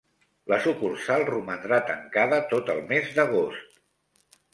La 0.51 0.57
sucursal 0.61 1.25
romandrà 1.27 1.79
tancada 1.89 2.39
tot 2.53 2.71
el 2.77 2.81
mes 2.93 3.13
d'agost. 3.19 3.79